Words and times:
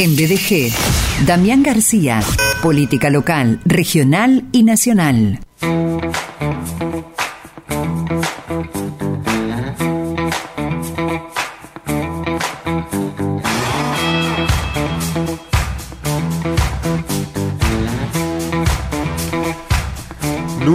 En 0.00 0.14
BDG, 0.14 0.72
Damián 1.26 1.64
García, 1.64 2.20
política 2.62 3.10
local, 3.10 3.60
regional 3.64 4.44
y 4.52 4.62
nacional. 4.62 5.40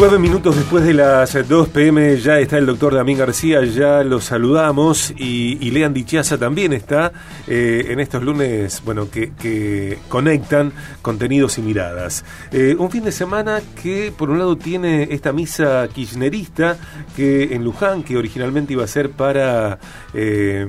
Nueve 0.04 0.20
minutos 0.20 0.58
después 0.58 0.84
de 0.84 0.94
las 0.94 1.48
2 1.48 1.70
pm 1.70 2.18
ya 2.18 2.38
está 2.38 2.58
el 2.58 2.66
doctor 2.66 2.94
Damín 2.94 3.18
García, 3.18 3.64
ya 3.64 4.04
lo 4.04 4.20
saludamos 4.20 5.14
y, 5.18 5.58
y 5.66 5.72
Lean 5.72 5.94
también 6.38 6.74
está 6.74 7.14
eh, 7.48 7.86
en 7.88 8.02
estos 8.02 8.22
lunes, 8.22 8.82
bueno, 8.84 9.08
que, 9.10 9.98
conectan 10.10 10.74
contenidos 11.02 11.58
y 11.58 11.62
miradas. 11.62 12.26
Eh, 12.52 12.76
un 12.78 12.92
fin 12.92 13.06
de 13.06 13.14
semana 13.14 13.62
que 13.82 14.12
por 14.12 14.30
un 14.30 14.40
lado 14.40 14.58
tiene 14.58 15.08
esta 15.12 15.32
misa 15.32 15.88
kirchnerista 15.88 16.76
que 17.16 17.56
en 17.56 17.64
Luján, 17.64 18.04
que 18.04 18.18
originalmente 18.18 18.74
iba 18.74 18.84
a 18.84 18.88
ser 18.88 19.12
para 19.12 19.80
eh, 20.14 20.68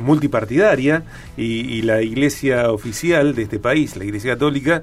multipartidaria 0.00 1.02
y, 1.36 1.82
la 1.82 2.02
iglesia 2.02 2.70
oficial 2.70 3.34
de 3.34 3.42
este 3.42 3.58
país, 3.58 3.96
la 3.96 4.04
iglesia 4.04 4.34
católica, 4.34 4.82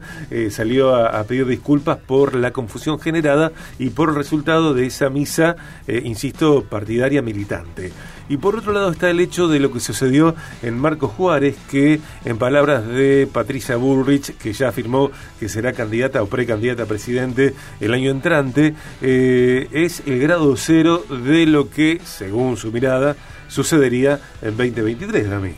salió 0.50 0.94
a, 0.94 1.20
a 1.20 1.24
pedir 1.24 1.46
disculpas 1.48 1.98
por 1.98 2.36
la 2.36 2.52
confusión 2.52 3.00
generada 3.00 3.52
y 3.80 3.93
por 3.94 4.10
el 4.10 4.16
resultado 4.16 4.74
de 4.74 4.86
esa 4.86 5.10
misa, 5.10 5.56
eh, 5.88 6.02
insisto, 6.04 6.64
partidaria 6.64 7.22
militante. 7.22 7.92
Y 8.30 8.38
por 8.38 8.56
otro 8.56 8.72
lado 8.72 8.92
está 8.92 9.10
el 9.10 9.20
hecho 9.20 9.48
de 9.48 9.60
lo 9.60 9.72
que 9.72 9.80
sucedió 9.80 10.36
en 10.62 10.78
Marcos 10.78 11.12
Juárez, 11.12 11.56
que 11.70 12.00
en 12.26 12.38
palabras 12.38 12.88
de 12.88 13.28
Patricia 13.32 13.76
Bullrich, 13.76 14.38
que 14.38 14.54
ya 14.54 14.70
afirmó 14.70 15.12
que 15.40 15.50
será 15.50 15.74
candidata 15.74 16.24
o 16.24 16.28
precandidata 16.28 16.84
a 16.84 16.88
presidente 16.88 17.54
el 17.80 17.94
año 17.94 18.12
entrante, 18.12 18.74
eh, 19.02 19.68
es 19.72 20.04
el 20.06 20.20
grado 20.20 20.56
cero 20.56 21.04
de 21.10 21.46
lo 21.46 21.70
que, 21.70 22.00
según 22.04 22.58
su 22.58 22.72
mirada, 22.72 23.16
sucedería 23.50 24.20
en 24.42 24.58
2023, 24.58 25.30
Dami. 25.30 25.52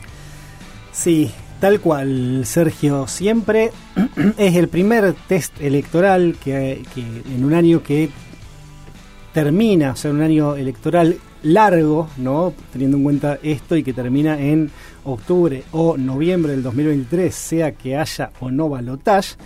Sí, 0.92 1.32
Tal 1.60 1.80
cual, 1.80 2.42
Sergio, 2.44 3.06
siempre 3.06 3.70
es 4.36 4.56
el 4.56 4.68
primer 4.68 5.14
test 5.26 5.58
electoral 5.60 6.36
que, 6.42 6.82
en 6.94 7.44
un 7.44 7.54
año 7.54 7.82
que 7.82 8.10
termina, 9.36 9.90
o 9.90 9.96
sea, 9.96 10.12
un 10.12 10.22
año 10.22 10.56
electoral 10.56 11.18
largo, 11.42 12.08
¿no? 12.16 12.54
Teniendo 12.72 12.96
en 12.96 13.02
cuenta 13.02 13.38
esto 13.42 13.76
y 13.76 13.82
que 13.82 13.92
termina 13.92 14.40
en 14.40 14.70
octubre 15.04 15.62
o 15.72 15.98
noviembre 15.98 16.52
del 16.52 16.62
2023, 16.62 17.34
sea 17.34 17.72
que 17.72 17.98
haya 17.98 18.30
o 18.40 18.50
no 18.50 18.70
balotage 18.70 19.36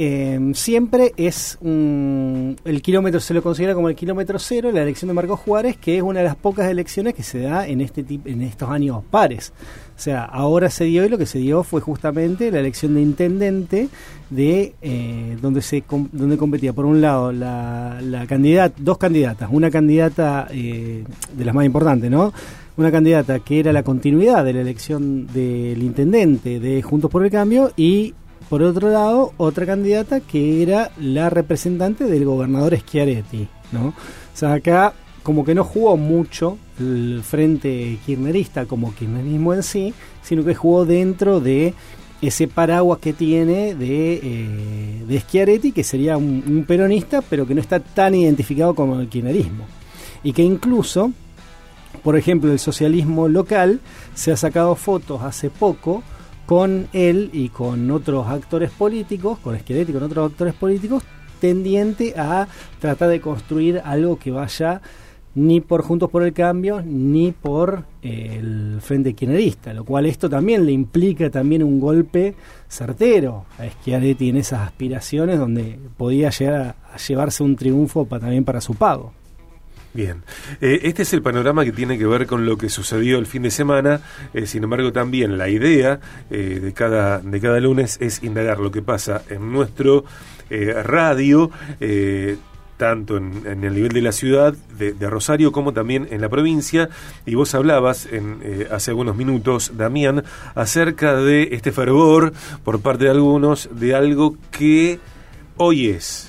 Em, 0.00 0.54
siempre 0.54 1.12
es 1.16 1.58
el 1.60 2.82
kilómetro, 2.82 3.18
se 3.18 3.34
lo 3.34 3.42
considera 3.42 3.74
como 3.74 3.88
el 3.88 3.96
kilómetro 3.96 4.38
cero, 4.38 4.70
la 4.72 4.82
elección 4.82 5.08
de 5.08 5.14
Marcos 5.14 5.40
Juárez, 5.40 5.76
que 5.76 5.96
es 5.96 6.04
una 6.04 6.20
de 6.20 6.26
las 6.26 6.36
pocas 6.36 6.70
elecciones 6.70 7.14
que 7.14 7.24
se 7.24 7.40
da 7.40 7.66
en, 7.66 7.80
este 7.80 8.04
en 8.24 8.42
estos 8.42 8.70
años 8.70 9.02
pares. 9.10 9.52
O 9.96 10.00
sea, 10.00 10.22
ahora 10.24 10.70
se 10.70 10.84
dio 10.84 11.04
y 11.04 11.08
lo 11.08 11.18
que 11.18 11.26
se 11.26 11.40
dio 11.40 11.64
fue 11.64 11.80
justamente 11.80 12.52
la 12.52 12.60
elección 12.60 12.94
de 12.94 13.02
intendente 13.02 13.88
de 14.30 14.74
eh, 14.82 15.36
donde 15.42 15.62
se 15.62 15.82
donde 16.12 16.36
competía 16.36 16.72
por 16.72 16.84
un 16.84 17.00
lado 17.00 17.32
la, 17.32 17.98
la 18.00 18.24
candidata, 18.28 18.76
dos 18.78 18.98
candidatas, 18.98 19.48
una 19.50 19.68
candidata 19.68 20.46
eh, 20.52 21.02
de 21.36 21.44
las 21.44 21.56
más 21.56 21.66
importantes, 21.66 22.08
¿no? 22.08 22.32
Una 22.76 22.92
candidata 22.92 23.40
que 23.40 23.58
era 23.58 23.72
la 23.72 23.82
continuidad 23.82 24.44
de 24.44 24.52
la 24.52 24.60
elección 24.60 25.26
del 25.26 25.82
intendente 25.82 26.60
de 26.60 26.82
Juntos 26.82 27.10
por 27.10 27.24
el 27.24 27.32
Cambio 27.32 27.72
y 27.76 28.14
por 28.48 28.62
otro 28.62 28.90
lado, 28.90 29.32
otra 29.36 29.66
candidata 29.66 30.20
que 30.20 30.62
era 30.62 30.90
la 30.98 31.28
representante 31.30 32.04
del 32.04 32.24
gobernador 32.24 32.76
Schiaretti, 32.76 33.48
¿no? 33.72 33.88
O 33.88 33.94
sea, 34.34 34.54
acá 34.54 34.94
como 35.22 35.44
que 35.44 35.54
no 35.54 35.64
jugó 35.64 35.96
mucho 35.98 36.56
el 36.80 37.20
frente 37.22 37.98
kirchnerista 38.06 38.64
como 38.64 38.94
kirchnerismo 38.94 39.52
en 39.52 39.62
sí, 39.62 39.92
sino 40.22 40.44
que 40.44 40.54
jugó 40.54 40.86
dentro 40.86 41.40
de 41.40 41.74
ese 42.22 42.48
paraguas 42.48 42.98
que 42.98 43.12
tiene 43.12 43.74
de, 43.74 44.20
eh, 44.22 45.20
Schiaretti, 45.20 45.72
que 45.72 45.84
sería 45.84 46.16
un, 46.16 46.64
peronista, 46.66 47.20
pero 47.20 47.46
que 47.46 47.54
no 47.54 47.60
está 47.60 47.80
tan 47.80 48.14
identificado 48.14 48.74
como 48.74 48.98
el 48.98 49.08
kirchnerismo. 49.08 49.66
Y 50.22 50.32
que 50.32 50.42
incluso, 50.42 51.12
por 52.02 52.16
ejemplo, 52.16 52.50
el 52.50 52.58
socialismo 52.58 53.28
local 53.28 53.80
se 54.14 54.32
ha 54.32 54.36
sacado 54.36 54.74
fotos 54.74 55.22
hace 55.22 55.50
poco 55.50 56.02
con 56.48 56.88
él 56.94 57.28
y 57.34 57.50
con 57.50 57.90
otros 57.90 58.26
actores 58.26 58.70
políticos, 58.70 59.38
con 59.40 59.54
Esqueleto 59.54 59.90
y 59.90 59.94
con 59.94 60.02
otros 60.04 60.32
actores 60.32 60.54
políticos, 60.54 61.02
tendiente 61.42 62.14
a 62.16 62.48
tratar 62.80 63.10
de 63.10 63.20
construir 63.20 63.82
algo 63.84 64.18
que 64.18 64.30
vaya 64.30 64.80
ni 65.34 65.60
por 65.60 65.82
Juntos 65.82 66.08
por 66.08 66.22
el 66.22 66.32
Cambio 66.32 66.80
ni 66.82 67.32
por 67.32 67.84
el 68.00 68.78
Frente 68.80 69.12
Kirchnerista, 69.12 69.74
lo 69.74 69.84
cual 69.84 70.06
esto 70.06 70.30
también 70.30 70.64
le 70.64 70.72
implica 70.72 71.28
también 71.28 71.62
un 71.62 71.78
golpe 71.78 72.34
certero 72.66 73.44
a 73.58 73.68
Schiaretti 73.68 74.30
en 74.30 74.38
esas 74.38 74.60
aspiraciones 74.60 75.38
donde 75.38 75.78
podía 75.98 76.30
llegar 76.30 76.76
a, 76.94 76.96
llevarse 76.96 77.42
un 77.42 77.56
triunfo 77.56 78.06
también 78.06 78.46
para 78.46 78.62
su 78.62 78.74
pago. 78.74 79.12
Bien, 79.94 80.22
eh, 80.60 80.80
este 80.82 81.02
es 81.02 81.12
el 81.14 81.22
panorama 81.22 81.64
que 81.64 81.72
tiene 81.72 81.98
que 81.98 82.06
ver 82.06 82.26
con 82.26 82.44
lo 82.44 82.58
que 82.58 82.68
sucedió 82.68 83.18
el 83.18 83.26
fin 83.26 83.42
de 83.42 83.50
semana, 83.50 84.00
eh, 84.34 84.46
sin 84.46 84.62
embargo 84.64 84.92
también 84.92 85.38
la 85.38 85.48
idea 85.48 85.98
eh, 86.30 86.60
de, 86.62 86.72
cada, 86.74 87.20
de 87.20 87.40
cada 87.40 87.58
lunes 87.58 87.96
es 88.00 88.22
indagar 88.22 88.60
lo 88.60 88.70
que 88.70 88.82
pasa 88.82 89.22
en 89.28 89.50
nuestro 89.50 90.04
radio, 90.50 91.50
tanto 92.78 93.18
en, 93.18 93.44
el 93.62 93.74
nivel 93.74 93.92
de 93.92 94.00
la 94.00 94.12
ciudad 94.12 94.54
de, 94.78 95.10
Rosario 95.10 95.52
como 95.52 95.74
también 95.74 96.08
en 96.10 96.22
la 96.22 96.30
provincia. 96.30 96.88
Y 97.26 97.34
vos 97.34 97.54
hablabas 97.54 98.06
en, 98.10 98.38
hace 98.70 98.92
algunos 98.92 99.14
minutos, 99.14 99.72
Damián, 99.76 100.24
acerca 100.54 101.16
de 101.16 101.50
este 101.52 101.70
fervor 101.70 102.32
por 102.64 102.80
parte 102.80 103.04
de 103.04 103.10
algunos 103.10 103.68
de 103.78 103.94
algo 103.94 104.38
que 104.50 105.00
hoy 105.58 105.88
es 105.88 106.27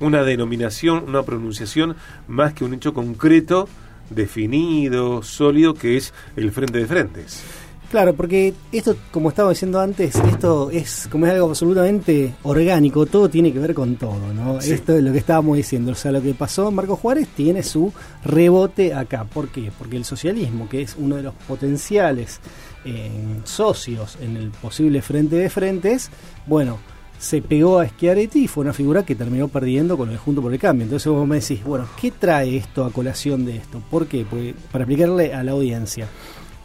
una 0.00 0.22
denominación, 0.22 1.04
una 1.06 1.22
pronunciación, 1.22 1.96
más 2.26 2.54
que 2.54 2.64
un 2.64 2.74
hecho 2.74 2.94
concreto, 2.94 3.68
definido, 4.10 5.22
sólido, 5.22 5.74
que 5.74 5.96
es 5.96 6.14
el 6.36 6.52
frente 6.52 6.78
de 6.78 6.86
frentes. 6.86 7.42
Claro, 7.90 8.14
porque 8.14 8.52
esto, 8.70 8.96
como 9.10 9.30
estaba 9.30 9.48
diciendo 9.48 9.80
antes, 9.80 10.14
esto 10.16 10.70
es 10.70 11.08
como 11.10 11.24
es 11.24 11.32
algo 11.32 11.48
absolutamente 11.48 12.34
orgánico, 12.42 13.06
todo 13.06 13.30
tiene 13.30 13.50
que 13.50 13.58
ver 13.58 13.72
con 13.72 13.96
todo, 13.96 14.34
¿no? 14.34 14.58
Esto 14.58 14.94
es 14.94 15.02
lo 15.02 15.10
que 15.10 15.18
estábamos 15.18 15.56
diciendo, 15.56 15.92
o 15.92 15.94
sea, 15.94 16.12
lo 16.12 16.20
que 16.20 16.34
pasó 16.34 16.68
en 16.68 16.74
Marco 16.74 16.96
Juárez 16.96 17.28
tiene 17.28 17.62
su 17.62 17.90
rebote 18.22 18.92
acá. 18.92 19.24
¿Por 19.24 19.48
qué? 19.48 19.72
Porque 19.78 19.96
el 19.96 20.04
socialismo, 20.04 20.68
que 20.68 20.82
es 20.82 20.96
uno 20.98 21.16
de 21.16 21.22
los 21.22 21.34
potenciales 21.34 22.40
eh, 22.84 23.10
socios 23.44 24.18
en 24.20 24.36
el 24.36 24.50
posible 24.50 25.00
frente 25.00 25.36
de 25.36 25.48
frentes, 25.48 26.10
bueno, 26.46 26.78
se 27.18 27.42
pegó 27.42 27.80
a 27.80 27.88
Schiaretti 27.88 28.44
y 28.44 28.48
fue 28.48 28.62
una 28.62 28.72
figura 28.72 29.02
que 29.02 29.16
terminó 29.16 29.48
perdiendo 29.48 29.96
con 29.96 30.10
el 30.10 30.16
Junto 30.16 30.40
por 30.40 30.52
el 30.52 30.58
Cambio. 30.58 30.84
Entonces 30.84 31.10
vos 31.12 31.26
me 31.26 31.40
decís, 31.40 31.64
bueno, 31.64 31.86
¿qué 32.00 32.12
trae 32.12 32.56
esto 32.56 32.84
a 32.84 32.92
colación 32.92 33.44
de 33.44 33.56
esto? 33.56 33.82
¿Por 33.90 34.06
qué? 34.06 34.24
Para 34.70 34.84
explicarle 34.84 35.34
a 35.34 35.42
la 35.42 35.52
audiencia. 35.52 36.06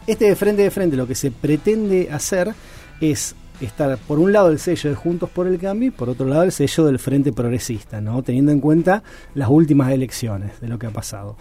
Este 0.06 0.26
de 0.26 0.36
frente 0.36 0.62
de 0.62 0.70
frente 0.70 0.96
lo 0.96 1.06
que 1.06 1.14
se 1.14 1.30
pretende 1.30 2.08
hacer 2.12 2.54
es 3.00 3.34
estar 3.60 3.96
por 3.98 4.18
un 4.18 4.32
lado 4.32 4.50
el 4.50 4.58
sello 4.58 4.90
de 4.90 4.96
Juntos 4.96 5.30
por 5.30 5.46
el 5.46 5.58
Cambio 5.58 5.88
y 5.88 5.90
por 5.90 6.08
otro 6.08 6.26
lado 6.26 6.42
el 6.42 6.52
sello 6.52 6.84
del 6.84 6.98
Frente 6.98 7.32
Progresista, 7.32 8.00
¿no? 8.00 8.22
teniendo 8.22 8.52
en 8.52 8.60
cuenta 8.60 9.02
las 9.34 9.48
últimas 9.48 9.92
elecciones 9.92 10.60
de 10.60 10.68
lo 10.68 10.78
que 10.78 10.86
ha 10.86 10.90
pasado. 10.90 11.36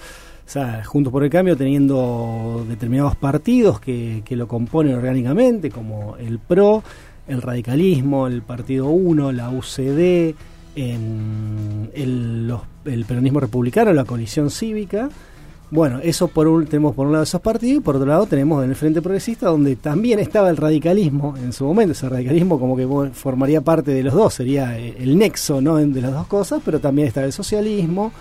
O 0.46 0.50
sea, 0.50 0.84
Juntos 0.84 1.12
por 1.12 1.24
el 1.24 1.30
Cambio 1.30 1.56
teniendo 1.56 2.66
determinados 2.68 3.16
partidos 3.16 3.80
que, 3.80 4.22
que 4.26 4.36
lo 4.36 4.48
componen 4.48 4.96
orgánicamente, 4.96 5.72
como 5.72 6.18
el 6.18 6.40
PRO, 6.40 6.84
el 7.28 7.42
radicalismo, 7.42 8.28
el 8.28 8.42
Partido 8.42 8.88
1, 8.88 9.32
la 9.32 9.50
UCD, 9.50 10.36
el, 10.76 12.58
peronismo 13.08 13.40
republicano, 13.40 13.94
la 13.94 14.06
coalición 14.06 14.50
cívica. 14.50 15.10
Bueno, 15.72 16.00
eso 16.04 16.28
por 16.28 16.48
un, 16.48 16.68
tenemos 16.68 16.94
por 16.94 17.08
un 17.08 17.14
lado 17.14 17.24
esos 17.24 17.42
partidos 17.42 17.78
y 17.78 17.82
por 17.82 17.96
otro 17.96 18.08
lado 18.08 18.28
tenemos 18.28 18.64
en 18.64 18.70
el 18.70 18.76
Frente 18.76 19.02
Progresista 19.02 19.48
donde 19.48 19.76
también 19.76 20.20
estaba 20.20 20.50
el 20.50 20.58
radicalismo 20.58 21.36
en 21.36 21.52
su 21.52 21.66
momento, 21.66 21.94
ese 21.94 22.08
radicalismo 22.08 22.60
como 22.60 22.78
que 22.78 22.88
formaría 23.14 23.62
parte 23.62 23.90
de 23.90 24.04
los 24.04 24.14
dos, 24.14 24.36
sería 24.36 24.78
el 24.78 25.18
nexo 25.18 25.62
¿no? 25.62 25.78
de 25.78 26.02
las 26.02 26.12
dos 26.12 26.28
cosas, 26.28 26.62
pero 26.64 26.80
también 26.80 27.08
estaba 27.08 27.26
el 27.26 27.34
socialismo, 27.34 28.12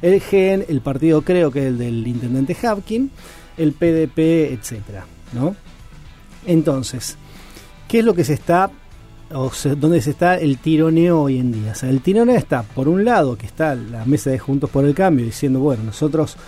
el 0.00 0.22
GEN, 0.22 0.64
el 0.68 0.80
partido 0.80 1.20
creo 1.20 1.50
que 1.50 1.60
es 1.60 1.66
el 1.66 1.76
del 1.76 2.06
intendente 2.06 2.54
Hapkin, 2.54 3.10
el 3.58 3.72
PDP, 3.72 4.18
etcétera, 4.52 5.04
¿no? 5.34 5.54
Entonces, 6.46 7.18
¿Qué 7.92 7.98
es 7.98 8.06
lo 8.06 8.14
que 8.14 8.24
se 8.24 8.32
está, 8.32 8.70
dónde 9.28 10.00
se 10.00 10.12
está 10.12 10.38
el 10.38 10.56
tironeo 10.56 11.20
hoy 11.20 11.38
en 11.38 11.52
día? 11.52 11.72
O 11.72 11.74
sea, 11.74 11.90
el 11.90 12.00
tironeo 12.00 12.36
está, 12.36 12.62
por 12.62 12.88
un 12.88 13.04
lado, 13.04 13.36
que 13.36 13.44
está 13.44 13.74
la 13.74 14.06
mesa 14.06 14.30
de 14.30 14.38
Juntos 14.38 14.70
por 14.70 14.86
el 14.86 14.94
Cambio 14.94 15.26
diciendo, 15.26 15.60
bueno, 15.60 15.82
nosotros 15.84 16.38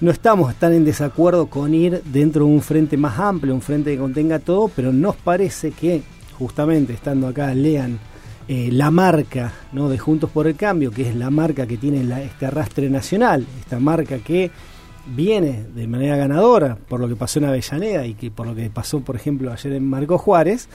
no 0.00 0.12
estamos 0.12 0.54
tan 0.54 0.72
en 0.72 0.84
desacuerdo 0.84 1.46
con 1.46 1.74
ir 1.74 2.00
dentro 2.04 2.44
de 2.44 2.52
un 2.52 2.62
frente 2.62 2.96
más 2.96 3.18
amplio, 3.18 3.56
un 3.56 3.60
frente 3.60 3.90
que 3.90 3.98
contenga 3.98 4.38
todo, 4.38 4.68
pero 4.68 4.92
nos 4.92 5.16
parece 5.16 5.72
que 5.72 6.04
justamente 6.38 6.92
estando 6.92 7.26
acá 7.26 7.52
lean 7.56 7.98
eh, 8.46 8.68
la 8.70 8.92
marca 8.92 9.52
¿no? 9.72 9.88
de 9.88 9.98
Juntos 9.98 10.30
por 10.30 10.46
el 10.46 10.54
Cambio, 10.54 10.92
que 10.92 11.10
es 11.10 11.16
la 11.16 11.30
marca 11.30 11.66
que 11.66 11.76
tiene 11.76 12.02
este 12.24 12.46
arrastre 12.46 12.88
nacional, 12.88 13.44
esta 13.58 13.80
marca 13.80 14.18
que 14.18 14.52
viene 15.06 15.64
de 15.74 15.86
manera 15.86 16.16
ganadora 16.16 16.76
por 16.88 17.00
lo 17.00 17.08
que 17.08 17.16
pasó 17.16 17.38
en 17.38 17.46
Avellaneda 17.46 18.06
y 18.06 18.14
que 18.14 18.30
por 18.30 18.46
lo 18.46 18.54
que 18.54 18.70
pasó, 18.70 19.00
por 19.00 19.16
ejemplo, 19.16 19.52
ayer 19.52 19.72
en 19.72 19.88
Marco 19.88 20.18
Juárez, 20.18 20.68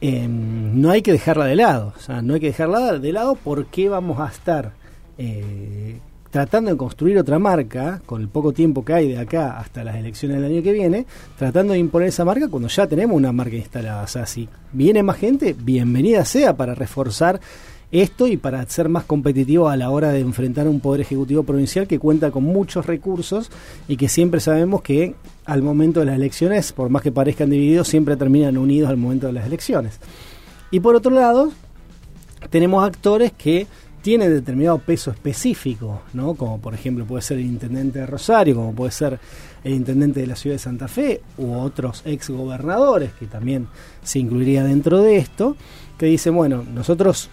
em, 0.00 0.80
no 0.80 0.90
hay 0.90 1.02
que 1.02 1.12
dejarla 1.12 1.46
de 1.46 1.56
lado. 1.56 1.94
O 1.96 2.00
sea, 2.00 2.22
no 2.22 2.34
hay 2.34 2.40
que 2.40 2.46
dejarla 2.46 2.98
de 2.98 3.12
lado 3.12 3.36
porque 3.42 3.88
vamos 3.88 4.20
a 4.20 4.28
estar 4.28 4.72
eh, 5.18 5.98
tratando 6.30 6.70
de 6.70 6.76
construir 6.76 7.18
otra 7.18 7.38
marca, 7.38 8.02
con 8.04 8.20
el 8.20 8.28
poco 8.28 8.52
tiempo 8.52 8.84
que 8.84 8.92
hay 8.92 9.08
de 9.08 9.18
acá 9.18 9.58
hasta 9.58 9.82
las 9.82 9.96
elecciones 9.96 10.36
del 10.36 10.52
año 10.52 10.62
que 10.62 10.72
viene, 10.72 11.06
tratando 11.38 11.72
de 11.72 11.78
imponer 11.78 12.08
esa 12.08 12.26
marca 12.26 12.48
cuando 12.48 12.68
ya 12.68 12.86
tenemos 12.86 13.16
una 13.16 13.32
marca 13.32 13.56
instalada. 13.56 14.02
O 14.02 14.06
sea, 14.06 14.26
si 14.26 14.48
viene 14.72 15.02
más 15.02 15.16
gente, 15.16 15.56
bienvenida 15.58 16.24
sea 16.24 16.54
para 16.54 16.74
reforzar 16.74 17.40
esto 17.92 18.26
y 18.26 18.36
para 18.36 18.66
ser 18.68 18.88
más 18.88 19.04
competitivo 19.04 19.68
a 19.68 19.76
la 19.76 19.90
hora 19.90 20.10
de 20.10 20.20
enfrentar 20.20 20.68
un 20.68 20.80
poder 20.80 21.02
ejecutivo 21.02 21.44
provincial 21.44 21.86
que 21.86 21.98
cuenta 21.98 22.30
con 22.30 22.44
muchos 22.44 22.86
recursos 22.86 23.50
y 23.88 23.96
que 23.96 24.08
siempre 24.08 24.40
sabemos 24.40 24.82
que 24.82 25.14
al 25.44 25.62
momento 25.62 26.00
de 26.00 26.06
las 26.06 26.16
elecciones, 26.16 26.72
por 26.72 26.90
más 26.90 27.02
que 27.02 27.12
parezcan 27.12 27.50
divididos, 27.50 27.88
siempre 27.88 28.16
terminan 28.16 28.58
unidos 28.58 28.90
al 28.90 28.96
momento 28.96 29.28
de 29.28 29.32
las 29.34 29.46
elecciones. 29.46 30.00
Y 30.70 30.80
por 30.80 30.96
otro 30.96 31.12
lado, 31.12 31.52
tenemos 32.50 32.84
actores 32.84 33.32
que 33.32 33.66
tiene 34.02 34.28
determinado 34.28 34.78
peso 34.78 35.10
específico, 35.10 36.02
¿no? 36.12 36.34
Como 36.34 36.60
por 36.60 36.74
ejemplo 36.74 37.04
puede 37.04 37.22
ser 37.22 37.38
el 37.38 37.46
intendente 37.46 37.98
de 37.98 38.06
Rosario, 38.06 38.54
como 38.54 38.72
puede 38.72 38.92
ser 38.92 39.18
el 39.64 39.74
intendente 39.74 40.20
de 40.20 40.28
la 40.28 40.36
ciudad 40.36 40.54
de 40.54 40.60
Santa 40.60 40.86
Fe 40.86 41.22
u 41.38 41.54
otros 41.54 42.02
ex 42.04 42.30
gobernadores 42.30 43.12
que 43.14 43.26
también 43.26 43.66
se 44.04 44.20
incluiría 44.20 44.62
dentro 44.62 45.02
de 45.02 45.16
esto, 45.16 45.56
que 45.98 46.06
dicen, 46.06 46.36
bueno, 46.36 46.62
nosotros 46.72 47.30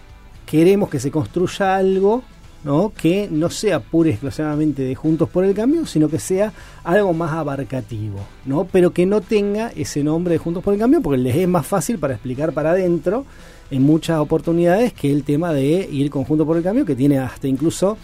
queremos 0.53 0.87
que 0.87 0.99
se 0.99 1.09
construya 1.09 1.77
algo 1.77 2.21
¿no? 2.63 2.93
que 2.95 3.27
no 3.31 3.49
sea 3.49 3.79
pura 3.79 4.09
y 4.09 4.11
exclusivamente 4.11 4.83
de 4.83 4.93
Juntos 4.93 5.27
por 5.27 5.43
el 5.45 5.55
Cambio, 5.55 5.87
sino 5.87 6.09
que 6.09 6.19
sea 6.19 6.53
algo 6.83 7.11
más 7.11 7.31
abarcativo, 7.31 8.19
¿no? 8.45 8.67
pero 8.71 8.93
que 8.93 9.07
no 9.07 9.21
tenga 9.21 9.71
ese 9.75 10.03
nombre 10.03 10.33
de 10.33 10.37
Juntos 10.37 10.63
por 10.63 10.75
el 10.75 10.79
Cambio, 10.79 11.01
porque 11.01 11.17
les 11.17 11.37
es 11.37 11.47
más 11.47 11.65
fácil 11.65 11.97
para 11.97 12.13
explicar 12.13 12.53
para 12.53 12.69
adentro 12.69 13.25
en 13.71 13.81
muchas 13.81 14.19
oportunidades 14.19 14.93
que 14.93 15.11
el 15.11 15.23
tema 15.23 15.53
de 15.53 15.89
ir 15.91 16.11
conjunto 16.11 16.45
por 16.45 16.55
el 16.55 16.61
cambio, 16.61 16.85
que 16.85 16.95
tiene 16.95 17.17
hasta 17.17 17.47
incluso 17.47 17.97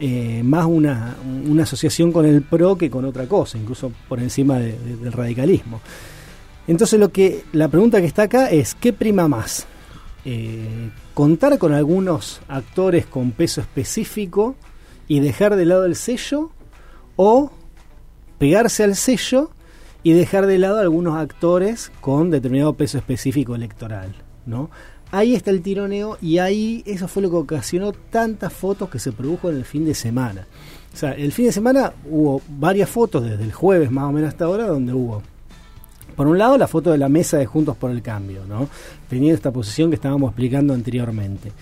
eh, 0.00 0.42
más 0.42 0.66
una, 0.66 1.16
asociación 1.62 2.10
con 2.10 2.26
el 2.26 2.42
PRO 2.42 2.76
que 2.76 2.90
con 2.90 3.04
otra 3.04 3.28
cosa, 3.28 3.56
incluso 3.56 3.92
por 4.08 4.18
encima 4.18 4.58
del 4.58 5.12
radicalismo. 5.12 5.80
Entonces 6.66 6.98
lo 6.98 7.10
que 7.10 7.44
la 7.52 7.68
pregunta 7.68 8.00
que 8.00 8.08
está 8.08 8.24
acá 8.24 8.50
es 8.50 8.74
¿qué 8.74 8.92
prima 8.92 9.28
más? 9.28 9.68
Eh, 10.24 10.90
contar 11.12 11.58
con 11.58 11.72
algunos 11.72 12.40
actores 12.48 13.06
con 13.06 13.32
peso 13.32 13.60
específico 13.60 14.56
y 15.06 15.20
dejar 15.20 15.56
de 15.56 15.66
lado 15.66 15.84
el 15.84 15.96
sello 15.96 16.50
o 17.16 17.52
pegarse 18.38 18.84
al 18.84 18.96
sello 18.96 19.50
y 20.02 20.12
dejar 20.12 20.46
de 20.46 20.58
lado 20.58 20.78
algunos 20.78 21.16
actores 21.16 21.92
con 22.00 22.30
determinado 22.30 22.74
peso 22.74 22.98
específico 22.98 23.54
electoral, 23.54 24.14
¿no? 24.46 24.70
ahí 25.14 25.34
está 25.34 25.50
el 25.50 25.62
tironeo 25.62 26.18
y 26.20 26.38
ahí 26.38 26.82
eso 26.86 27.06
fue 27.06 27.22
lo 27.22 27.30
que 27.30 27.36
ocasionó 27.36 27.92
tantas 27.92 28.52
fotos 28.52 28.90
que 28.90 28.98
se 28.98 29.12
produjo 29.12 29.48
en 29.48 29.56
el 29.56 29.64
fin 29.64 29.84
de 29.84 29.94
semana. 29.94 30.46
O 30.92 30.96
sea, 30.96 31.12
el 31.12 31.32
fin 31.32 31.46
de 31.46 31.52
semana 31.52 31.92
hubo 32.08 32.42
varias 32.48 32.90
fotos 32.90 33.24
desde 33.24 33.44
el 33.44 33.52
jueves 33.52 33.90
más 33.90 34.04
o 34.04 34.12
menos 34.12 34.28
hasta 34.28 34.44
ahora 34.44 34.66
donde 34.66 34.92
hubo 34.92 35.22
por 36.14 36.26
un 36.26 36.38
lado 36.38 36.56
la 36.56 36.66
foto 36.66 36.90
de 36.90 36.98
la 36.98 37.08
mesa 37.08 37.36
de 37.38 37.46
Juntos 37.46 37.76
por 37.76 37.90
el 37.90 38.02
Cambio, 38.02 38.42
¿no? 38.48 38.68
teniendo 39.08 39.36
esta 39.36 39.50
posición 39.50 39.90
que 39.90 39.96
estábamos 39.96 40.30
explicando 40.30 40.74
anteriormente. 40.74 41.52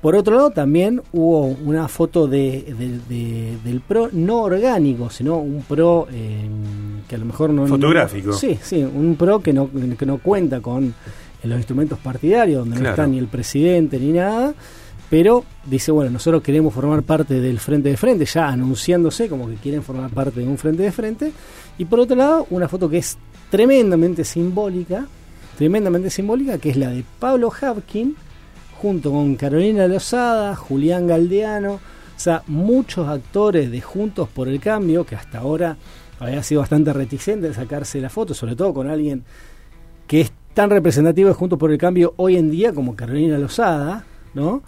Por 0.00 0.16
otro 0.16 0.34
lado, 0.34 0.50
también 0.50 1.00
hubo 1.12 1.46
una 1.46 1.86
foto 1.86 2.26
de, 2.26 2.74
del 3.64 3.80
PRO 3.82 4.08
no 4.12 4.42
orgánico, 4.42 5.08
sino 5.10 5.36
un 5.36 5.62
PRO 5.62 6.08
eh, 6.10 6.48
que 7.06 7.14
a 7.14 7.18
lo 7.18 7.24
mejor 7.24 7.50
no... 7.50 7.68
Fotográfico. 7.68 8.32
sí, 8.32 8.58
sí, 8.60 8.82
un 8.82 9.14
PRO 9.14 9.40
que 9.40 9.52
no, 9.52 9.70
que 9.96 10.04
no 10.04 10.18
cuenta 10.18 10.60
con 10.60 10.92
en 11.42 11.50
los 11.50 11.58
instrumentos 11.58 11.98
partidarios, 11.98 12.60
donde 12.60 12.80
no 12.80 12.90
está 12.90 13.06
ni 13.06 13.18
el 13.18 13.26
presidente 13.26 13.98
ni 13.98 14.12
nada, 14.12 14.54
pero 15.10 15.44
dice, 15.66 15.92
bueno, 15.92 16.10
nosotros 16.10 16.42
queremos 16.42 16.72
formar 16.72 17.02
parte 17.02 17.40
del 17.40 17.58
frente 17.58 17.88
de 17.88 17.96
frente, 17.96 18.24
ya 18.24 18.48
anunciándose 18.48 19.28
como 19.28 19.48
que 19.48 19.56
quieren 19.56 19.82
formar 19.82 20.10
parte 20.10 20.40
de 20.40 20.46
un 20.46 20.56
frente 20.56 20.82
de 20.82 20.92
frente, 20.92 21.32
y 21.78 21.84
por 21.84 22.00
otro 22.00 22.16
lado, 22.16 22.46
una 22.50 22.68
foto 22.68 22.88
que 22.88 22.98
es 22.98 23.18
tremendamente 23.52 24.24
simbólica, 24.24 25.06
tremendamente 25.58 26.08
simbólica, 26.08 26.56
que 26.56 26.70
es 26.70 26.78
la 26.78 26.88
de 26.88 27.04
Pablo 27.18 27.52
Hapkin, 27.52 28.16
junto 28.80 29.10
con 29.10 29.36
Carolina 29.36 29.86
Lozada, 29.86 30.56
Julián 30.56 31.06
Galdeano, 31.06 31.74
o 31.74 31.80
sea, 32.16 32.42
muchos 32.46 33.06
actores 33.06 33.70
de 33.70 33.82
Juntos 33.82 34.30
por 34.30 34.48
el 34.48 34.58
Cambio, 34.58 35.04
que 35.04 35.16
hasta 35.16 35.40
ahora 35.40 35.76
había 36.18 36.42
sido 36.42 36.62
bastante 36.62 36.94
reticente 36.94 37.48
de 37.48 37.52
sacarse 37.52 38.00
la 38.00 38.08
foto, 38.08 38.32
sobre 38.32 38.56
todo 38.56 38.72
con 38.72 38.88
alguien 38.88 39.22
que 40.06 40.22
es 40.22 40.32
tan 40.54 40.70
representativos 40.70 41.36
Juntos 41.36 41.58
por 41.58 41.70
el 41.70 41.76
Cambio 41.76 42.14
hoy 42.16 42.38
en 42.38 42.50
día 42.50 42.72
como 42.72 42.96
Carolina 42.96 43.36
Lozada, 43.36 44.06
¿no? 44.32 44.62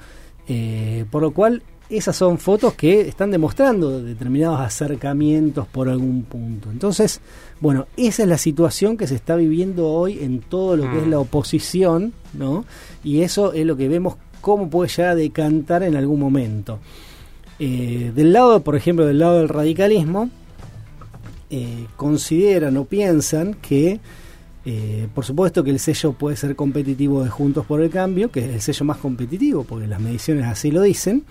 Eh, 0.47 1.07
por 1.11 1.23
lo 1.23 1.31
cual 1.31 1.63
esas 1.91 2.17
son 2.17 2.39
fotos 2.39 2.75
que 2.75 3.03
están 3.03 3.31
demostrando 3.31 4.03
determinados 4.03 4.61
acercamientos 4.61 5.67
por 5.67 5.89
algún 5.89 6.25
punto. 6.25 6.71
Entonces, 6.71 7.21
bueno, 7.61 7.87
esa 7.97 8.23
es 8.23 8.29
la 8.29 8.39
situación 8.39 8.97
que 8.97 9.07
se 9.07 9.15
está 9.15 9.37
viviendo 9.37 9.89
hoy 9.89 10.19
en 10.21 10.41
todo 10.41 10.77
lo 10.77 10.91
que 10.91 10.99
es 10.99 11.07
la 11.07 11.19
mm. 11.19 11.21
oposición, 11.21 12.13
¿no? 12.33 12.65
Y 13.03 13.21
eso 13.21 13.53
es 13.53 13.67
lo 13.67 13.77
que 13.77 13.89
vemos 13.89 14.17
cómo 14.41 14.69
puede 14.69 14.91
llegar 14.91 15.13
a 15.13 15.15
decantar 15.15 15.83
en 15.83 15.97
algún 15.97 16.21
momento. 16.21 16.79
Eh, 17.59 18.13
del 18.15 18.33
lado, 18.33 18.61
por 18.63 18.77
ejemplo, 18.77 19.07
del 19.07 19.19
lado 19.19 19.39
del 19.39 19.49
radicalismo, 19.49 20.31
eh, 21.51 21.87
consideran 21.97 22.77
o 22.77 22.85
piensan 22.85 23.55
que 23.55 24.01
eh, 24.67 25.09
por 25.15 25.27
supuesto 25.27 25.63
que 25.63 25.71
el 25.71 25.79
sello 25.79 26.13
puede 26.13 26.37
ser 26.37 26.57
competitivo 26.57 27.23
de 27.23 27.29
Juntos 27.29 27.67
por 27.67 27.83
el 27.83 27.91
Cambio, 27.91 28.31
que 28.31 28.41
es 28.41 28.47
el 28.47 28.61
sello 28.63 28.87
más 28.87 28.97
competitivo, 28.97 29.65
porque 29.65 29.87
las 29.87 30.01
mediciones 30.01 30.47
así 30.47 30.71
lo 30.71 30.81
dicen, 30.83 31.25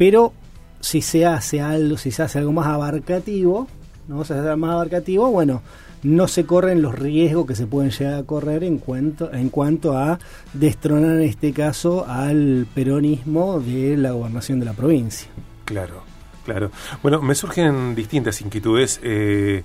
pero 0.00 0.32
si 0.80 1.02
se 1.02 1.26
hace 1.26 1.60
algo, 1.60 1.98
si 1.98 2.10
se 2.10 2.22
hace 2.22 2.38
algo 2.38 2.52
más 2.52 2.68
abarcativo, 2.68 3.68
¿no? 4.08 4.24
Se 4.24 4.32
hace 4.32 4.56
más 4.56 4.70
abarcativo, 4.70 5.30
bueno, 5.30 5.60
no 6.02 6.26
se 6.26 6.46
corren 6.46 6.80
los 6.80 6.98
riesgos 6.98 7.44
que 7.44 7.54
se 7.54 7.66
pueden 7.66 7.90
llegar 7.90 8.14
a 8.14 8.22
correr 8.22 8.64
en 8.64 8.78
cuanto, 8.78 9.30
en 9.30 9.50
cuanto 9.50 9.98
a 9.98 10.18
destronar 10.54 11.16
en 11.16 11.28
este 11.28 11.52
caso 11.52 12.06
al 12.08 12.66
peronismo 12.74 13.60
de 13.60 13.98
la 13.98 14.12
gobernación 14.12 14.58
de 14.58 14.64
la 14.64 14.72
provincia. 14.72 15.28
Claro, 15.66 16.02
claro. 16.46 16.70
Bueno, 17.02 17.20
me 17.20 17.34
surgen 17.34 17.94
distintas 17.94 18.40
inquietudes. 18.40 19.00
Eh, 19.02 19.64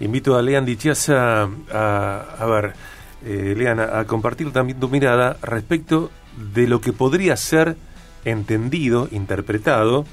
Invito 0.00 0.38
a 0.38 0.42
Lean 0.42 0.64
Dichiasa 0.64 1.50
a, 1.70 2.24
a 2.38 2.46
ver, 2.46 2.72
eh, 3.26 3.54
Lean, 3.54 3.78
a, 3.80 4.06
compartir 4.06 4.50
también 4.52 4.80
tu 4.80 4.88
mirada 4.88 5.36
respecto 5.42 6.10
de 6.54 6.66
lo 6.66 6.80
que 6.80 6.94
podría 6.94 7.36
ser 7.36 7.76
entendido, 8.30 9.08
interpretado, 9.10 10.04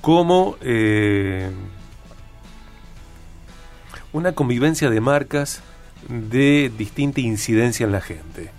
como 0.00 0.56
eh, 0.60 1.50
una 4.12 4.32
convivencia 4.32 4.90
de 4.90 5.00
marcas 5.00 5.62
de 6.08 6.72
distinta 6.76 7.20
incidencia 7.20 7.84
en 7.84 7.92
la 7.92 8.00
gente. 8.00 8.50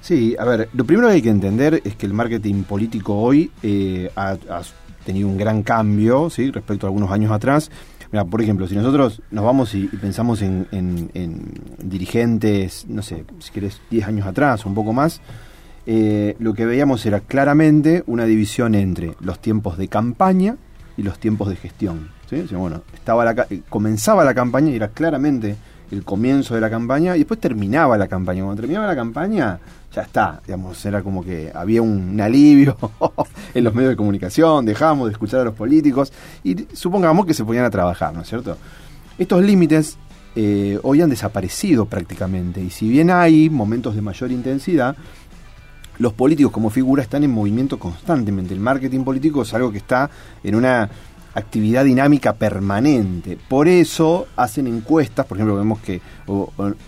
Sí, 0.00 0.34
a 0.38 0.44
ver, 0.44 0.68
lo 0.72 0.84
primero 0.84 1.08
que 1.08 1.14
hay 1.14 1.22
que 1.22 1.28
entender 1.28 1.82
es 1.84 1.94
que 1.94 2.06
el 2.06 2.14
marketing 2.14 2.64
político 2.64 3.14
hoy 3.14 3.50
eh, 3.62 4.10
ha, 4.16 4.36
tenido 5.04 5.28
un 5.28 5.36
gran 5.36 5.62
cambio 5.62 6.30
¿sí? 6.30 6.50
respecto 6.50 6.86
a 6.86 6.88
algunos 6.88 7.10
años 7.10 7.32
atrás 7.32 7.70
Mira, 8.12 8.26
por 8.26 8.42
ejemplo, 8.42 8.68
si 8.68 8.76
nosotros 8.76 9.22
nos 9.30 9.42
vamos 9.42 9.74
y, 9.74 9.86
pensamos 9.86 10.42
en, 10.42 10.68
dirigentes, 11.82 12.84
no 12.86 13.00
sé, 13.00 13.24
si 13.38 13.50
querés, 13.50 13.80
10 13.90 14.06
años 14.06 14.26
atrás 14.26 14.66
o 14.66 14.68
un 14.68 14.74
poco 14.74 14.92
más, 14.92 15.22
eh, 15.86 16.36
lo 16.38 16.54
que 16.54 16.66
veíamos 16.66 17.04
era 17.06 17.20
claramente 17.20 18.04
una 18.06 18.24
división 18.24 18.74
entre 18.74 19.14
los 19.20 19.40
tiempos 19.40 19.78
de 19.78 19.88
campaña 19.88 20.56
y 20.96 21.02
los 21.02 21.18
tiempos 21.18 21.48
de 21.48 21.56
gestión. 21.56 22.10
bueno, 22.52 22.82
la, 23.06 23.46
comenzaba 23.68 24.24
la 24.24 24.34
campaña 24.34 24.70
y 24.70 24.76
era 24.76 24.88
claramente 24.88 25.56
el 25.90 26.04
comienzo 26.04 26.54
de 26.54 26.60
la 26.60 26.70
campaña 26.70 27.14
y 27.16 27.20
después 27.20 27.38
terminaba 27.38 27.98
la 27.98 28.08
campaña. 28.08 28.42
Cuando 28.42 28.60
terminaba 28.60 28.86
la 28.86 28.96
campaña, 28.96 29.60
ya 29.94 30.02
está, 30.02 30.40
digamos, 30.46 30.84
era 30.86 31.02
como 31.02 31.22
que 31.22 31.52
había 31.54 31.82
un, 31.82 32.18
alivio 32.20 32.76
en 33.54 33.64
los 33.64 33.74
medios 33.74 33.90
de 33.90 33.96
comunicación, 33.96 34.64
dejábamos 34.64 35.08
de 35.08 35.12
escuchar 35.12 35.40
a 35.40 35.44
los 35.44 35.54
políticos 35.54 36.12
y 36.42 36.66
supongamos 36.72 37.26
que 37.26 37.34
se 37.34 37.44
ponían 37.44 37.64
a 37.64 37.70
trabajar, 37.70 38.14
¿no 38.14 38.22
es 38.22 38.28
cierto? 38.28 38.56
Estos 39.18 39.42
límites 39.42 39.98
eh, 40.34 40.78
hoy 40.82 41.02
han 41.02 41.10
desaparecido 41.10 41.84
prácticamente 41.84 42.62
y 42.62 42.70
si 42.70 42.88
bien 42.88 43.10
hay 43.10 43.50
momentos 43.50 43.94
de 43.94 44.00
mayor 44.00 44.32
intensidad, 44.32 44.96
los 45.98 46.12
políticos 46.12 46.52
como 46.52 46.70
figura 46.70 47.02
están 47.02 47.24
en 47.24 47.30
movimiento 47.30 47.78
constantemente. 47.78 48.54
El 48.54 48.60
marketing 48.60 49.04
político 49.04 49.42
es 49.42 49.54
algo 49.54 49.70
que 49.70 49.78
está 49.78 50.10
en 50.42 50.54
una 50.54 50.88
actividad 51.34 51.84
dinámica 51.84 52.34
permanente. 52.34 53.38
Por 53.48 53.68
eso 53.68 54.26
hacen 54.36 54.66
encuestas, 54.66 55.26
por 55.26 55.38
ejemplo, 55.38 55.56
vemos 55.56 55.80
que 55.80 56.00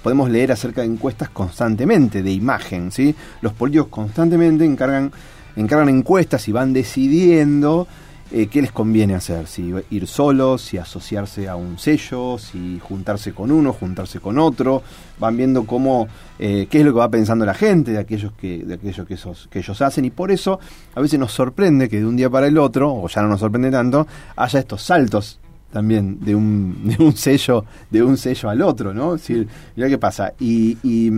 podemos 0.03 0.31
leer 0.31 0.53
acerca 0.53 0.83
de 0.83 0.89
encuestas 0.89 1.31
constantemente 1.31 2.23
de 2.23 2.31
imagen, 2.31 2.93
¿sí? 2.93 3.15
Los 3.41 3.53
políticos 3.53 3.89
constantemente 3.89 4.65
encargan 4.65 5.13
encargan 5.57 5.89
encuestas 5.89 6.49
y 6.49 6.53
van 6.53 6.73
decidiendo 6.73 7.87
eh, 8.31 8.47
qué 8.47 8.63
les 8.63 8.73
conviene 8.73 9.15
hacer, 9.15 9.47
si 9.47 9.73
ir 9.91 10.07
solos, 10.07 10.63
si 10.63 10.79
asociarse 10.79 11.49
a 11.49 11.57
un 11.57 11.79
sello, 11.79 12.39
si 12.39 12.81
juntarse 12.81 13.33
con 13.33 13.51
uno, 13.51 13.73
juntarse 13.73 14.19
con 14.21 14.39
otro, 14.39 14.83
van 15.19 15.37
viendo 15.37 15.65
cómo, 15.65 16.09
eh, 16.39 16.67
qué 16.71 16.81
es 16.81 16.85
lo 16.85 16.93
que 16.93 16.99
va 16.99 17.09
pensando 17.11 17.45
la 17.45 17.55
gente 17.55 17.93
de 17.93 17.99
aquellos 17.99 18.33
que, 18.33 18.65
de 18.65 18.75
aquellos 18.75 19.07
que, 19.07 19.15
esos, 19.15 19.49
que 19.51 19.59
ellos 19.59 19.81
hacen 19.83 20.05
y 20.05 20.11
por 20.11 20.31
eso 20.31 20.59
a 20.95 21.01
veces 21.01 21.19
nos 21.19 21.33
sorprende 21.33 21.89
que 21.89 21.99
de 21.99 22.07
un 22.07 22.17
día 22.17 22.31
para 22.31 22.47
el 22.47 22.59
otro, 22.59 22.93
o 22.95 23.09
ya 23.09 23.23
no 23.23 23.29
nos 23.29 23.41
sorprende 23.41 23.71
tanto, 23.71 24.07
haya 24.37 24.59
estos 24.59 24.83
saltos 24.83 25.39
también 25.75 26.21
de 26.21 26.35
un, 26.35 26.83
de 26.97 27.05
un 27.05 27.15
sello 27.17 27.65
de 27.91 28.03
un 28.03 28.17
sello 28.17 28.49
al 28.49 28.63
otro, 28.63 28.95
¿no? 28.95 29.17
Es 29.17 29.29
mira 29.29 29.89
qué 29.89 29.99
pasa. 29.99 30.33
Y, 30.41 30.79
y, 30.83 31.11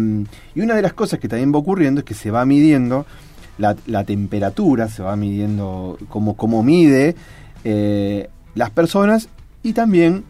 y 0.54 0.60
una 0.60 0.74
de 0.74 0.82
las 0.82 0.94
cosas 0.94 1.20
que 1.20 1.28
también 1.28 1.52
va 1.54 1.58
ocurriendo 1.58 2.00
es 2.00 2.04
que 2.04 2.14
se 2.14 2.30
va 2.30 2.44
midiendo 2.44 3.06
la, 3.58 4.04
temperatura, 4.04 4.88
se 4.88 5.02
va 5.02 5.16
midiendo 5.16 5.98
cómo, 6.08 6.36
cómo 6.36 6.62
mide 6.62 7.16
eh, 7.64 8.28
las 8.54 8.70
personas 8.70 9.28
y 9.62 9.72
también, 9.72 10.24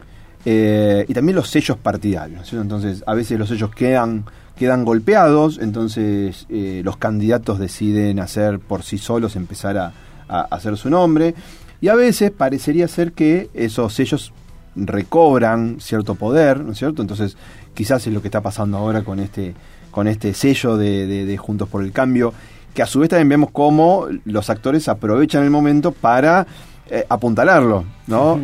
eh, 0.45 1.05
y 1.07 1.13
también 1.13 1.35
los 1.35 1.49
sellos 1.49 1.77
partidarios. 1.77 2.51
Entonces, 2.53 3.03
a 3.05 3.13
veces 3.13 3.37
los 3.37 3.49
sellos 3.49 3.73
quedan, 3.73 4.25
quedan 4.55 4.85
golpeados, 4.85 5.59
entonces 5.59 6.45
eh, 6.49 6.81
los 6.83 6.97
candidatos 6.97 7.59
deciden 7.59 8.19
hacer 8.19 8.59
por 8.59 8.83
sí 8.83 8.97
solos, 8.97 9.35
empezar 9.35 9.77
a, 9.77 9.93
hacer 10.27 10.75
su 10.75 10.89
nombre, 10.89 11.35
y 11.79 11.87
a 11.87 11.95
veces 11.95 12.31
parecería 12.31 12.87
ser 12.87 13.13
que 13.13 13.49
esos 13.53 13.93
sellos 13.93 14.33
recobran 14.75 15.77
cierto 15.79 16.15
poder, 16.15 16.59
¿no 16.61 16.73
es 16.73 16.79
cierto? 16.79 17.01
Entonces, 17.01 17.37
quizás 17.73 18.05
es 18.07 18.13
lo 18.13 18.21
que 18.21 18.27
está 18.27 18.41
pasando 18.41 18.77
ahora 18.77 19.03
con 19.03 19.19
este, 19.19 19.53
con 19.91 20.07
este 20.07 20.33
sello 20.33 20.75
de 20.75 21.37
Juntos 21.37 21.69
por 21.69 21.83
el 21.83 21.91
Cambio 21.91 22.33
que 22.73 22.81
a 22.81 22.85
su 22.85 22.99
vez 22.99 23.09
también 23.09 23.29
vemos 23.29 23.49
cómo 23.51 24.07
los 24.25 24.49
actores 24.49 24.87
aprovechan 24.87 25.43
el 25.43 25.49
momento 25.49 25.91
para 25.91 26.45
eh, 26.89 27.05
apuntalarlo, 27.09 27.85
¿no? 28.07 28.39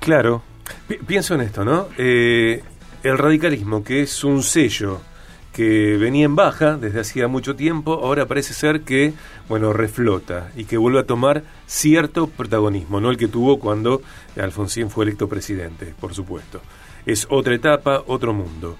Claro. 0.00 0.42
pienso 1.06 1.34
en 1.34 1.40
esto, 1.42 1.64
¿no? 1.64 1.86
Eh, 1.96 2.62
el 3.02 3.18
radicalismo, 3.18 3.82
que 3.82 4.02
es 4.02 4.24
un 4.24 4.42
sello 4.42 5.00
que 5.52 5.96
venía 5.96 6.24
en 6.24 6.36
baja 6.36 6.76
desde 6.76 7.00
hacía 7.00 7.26
mucho 7.26 7.56
tiempo, 7.56 7.94
ahora 8.04 8.26
parece 8.26 8.54
ser 8.54 8.82
que, 8.82 9.12
bueno, 9.48 9.72
reflota 9.72 10.52
y 10.56 10.66
que 10.66 10.76
vuelve 10.76 11.00
a 11.00 11.04
tomar 11.04 11.42
cierto 11.66 12.28
protagonismo, 12.28 13.00
no 13.00 13.10
el 13.10 13.16
que 13.16 13.26
tuvo 13.26 13.58
cuando 13.58 14.00
Alfonsín 14.40 14.88
fue 14.88 15.04
electo 15.04 15.28
presidente, 15.28 15.94
por 16.00 16.14
supuesto. 16.14 16.60
Es 17.06 17.26
otra 17.28 17.54
etapa, 17.54 18.04
otro 18.06 18.32
mundo. 18.32 18.76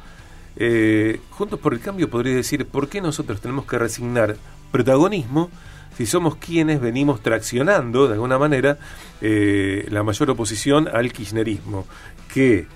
Eh, 0.54 1.20
Juntos 1.30 1.58
por 1.58 1.72
el 1.72 1.80
Cambio 1.80 2.10
podría 2.10 2.36
decir, 2.36 2.66
¿por 2.66 2.88
qué 2.88 3.00
nosotros 3.00 3.40
tenemos 3.40 3.64
que 3.64 3.78
resignar 3.78 4.36
protagonismo 4.70 5.50
si 5.98 6.06
somos 6.06 6.36
quienes 6.36 6.80
venimos 6.80 7.22
traccionando 7.22 8.06
de 8.06 8.14
alguna 8.14 8.38
manera 8.38 8.78
eh, 9.20 9.84
la 9.90 10.04
mayor 10.04 10.30
oposición 10.30 10.86
al 10.86 11.12
kirchnerismo, 11.12 11.86
que 12.32 12.68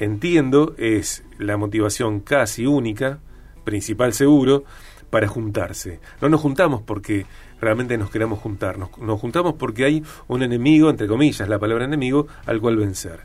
entiendo 0.00 0.74
es 0.76 1.22
la 1.38 1.56
motivación 1.56 2.18
casi 2.18 2.66
única, 2.66 3.20
principal 3.62 4.12
seguro, 4.14 4.64
para 5.10 5.28
juntarse. 5.28 6.00
No 6.20 6.28
nos 6.28 6.40
juntamos 6.40 6.82
porque 6.82 7.26
realmente 7.60 7.96
nos 7.96 8.10
queramos 8.10 8.40
juntar, 8.40 8.78
nos, 8.78 9.20
juntamos 9.20 9.54
porque 9.54 9.84
hay 9.84 10.02
un 10.26 10.42
enemigo, 10.42 10.90
entre 10.90 11.06
comillas, 11.06 11.48
la 11.48 11.60
palabra 11.60 11.84
enemigo, 11.84 12.26
al 12.46 12.60
cual 12.60 12.76
vencer. 12.76 13.20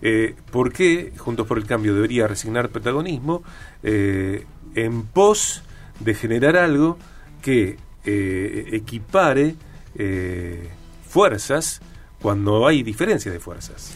Eh, 0.00 0.34
¿Por 0.50 0.72
qué 0.72 1.12
Juntos 1.18 1.46
por 1.46 1.58
el 1.58 1.66
Cambio 1.66 1.94
debería 1.94 2.26
resignar 2.26 2.70
protagonismo 2.70 3.42
eh, 3.82 4.46
en 4.74 5.02
pos 5.02 5.62
de 6.00 6.14
generar 6.14 6.56
algo 6.56 6.96
que 7.40 7.76
eh, 8.04 8.68
equipare 8.72 9.54
eh, 9.94 10.68
fuerzas 11.06 11.80
cuando 12.20 12.66
hay 12.66 12.82
diferencia 12.82 13.30
de 13.30 13.40
fuerzas. 13.40 13.94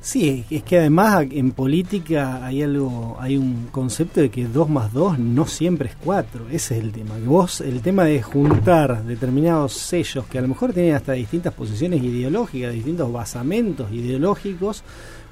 Sí, 0.00 0.44
es 0.50 0.62
que 0.62 0.80
además 0.80 1.26
en 1.30 1.52
política 1.52 2.44
hay 2.44 2.62
algo, 2.62 3.16
hay 3.18 3.38
un 3.38 3.68
concepto 3.70 4.20
de 4.20 4.28
que 4.28 4.44
2 4.44 4.68
más 4.68 4.92
2 4.92 5.18
no 5.18 5.46
siempre 5.46 5.88
es 5.88 5.96
4, 6.04 6.48
ese 6.50 6.76
es 6.76 6.84
el 6.84 6.92
tema. 6.92 7.14
Que 7.14 7.26
vos, 7.26 7.62
el 7.62 7.80
tema 7.80 8.04
de 8.04 8.20
juntar 8.20 9.02
determinados 9.04 9.72
sellos 9.72 10.26
que 10.26 10.38
a 10.38 10.42
lo 10.42 10.48
mejor 10.48 10.74
tienen 10.74 10.94
hasta 10.94 11.12
distintas 11.12 11.54
posiciones 11.54 12.02
ideológicas, 12.02 12.74
distintos 12.74 13.10
basamentos 13.10 13.90
ideológicos, 13.92 14.84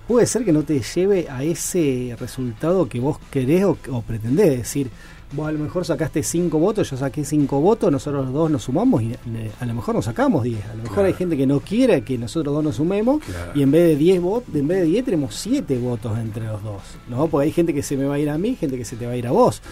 puede 0.08 0.26
ser 0.26 0.42
que 0.42 0.54
no 0.54 0.62
te 0.62 0.80
lleve 0.80 1.26
a 1.28 1.42
ese 1.44 2.16
resultado 2.18 2.88
que 2.88 2.98
vos 2.98 3.18
querés 3.30 3.64
o, 3.64 3.76
o 3.90 4.00
pretendés. 4.00 4.56
decir, 4.56 4.90
vos 5.32 5.48
a 5.48 5.52
lo 5.52 5.58
mejor 5.58 5.84
sacaste 5.84 6.22
5 6.22 6.58
votos, 6.58 6.90
yo 6.90 6.96
saqué 6.96 7.24
5 7.24 7.60
votos, 7.60 7.90
nosotros 7.90 8.24
los 8.26 8.34
dos 8.34 8.50
nos 8.50 8.62
sumamos 8.64 9.02
y 9.02 9.14
a 9.60 9.66
lo 9.66 9.74
mejor 9.74 9.94
nos 9.94 10.04
sacamos 10.04 10.44
10. 10.44 10.64
A 10.64 10.74
lo 10.74 10.82
mejor 10.84 11.04
hay 11.04 11.14
gente 11.14 11.36
que 11.36 11.46
no 11.46 11.60
quiere 11.60 12.02
que 12.02 12.18
nosotros 12.18 12.54
dos 12.54 12.64
nos 12.64 12.76
sumemos 12.76 13.22
y 13.54 13.62
en 13.62 13.70
vez 13.70 13.88
de 13.88 13.96
10 13.96 14.20
votos, 14.20 14.54
en 14.54 14.68
vez 14.68 14.80
de 14.80 14.84
10 14.86 15.04
tenemos 15.04 15.34
7 15.34 15.78
votos 15.78 16.18
entre 16.18 16.46
los 16.46 16.62
dos, 16.62 16.82
¿no? 17.08 17.26
Porque 17.28 17.46
hay 17.46 17.52
gente 17.52 17.74
que 17.74 17.82
se 17.82 17.96
me 17.96 18.04
va 18.04 18.14
a 18.14 18.18
ir 18.18 18.30
a 18.30 18.38
mí, 18.38 18.56
gente 18.56 18.76
que 18.76 18.84
se 18.84 18.96
te 18.96 19.06
va 19.06 19.12
a 19.12 19.16
ir 19.16 19.26
a 19.26 19.32
vos. 19.32 19.62